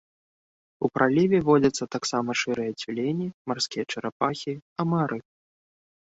[0.87, 5.19] У праліве водзяцца таксама шэрыя цюлені, марскія чарапахі, амары.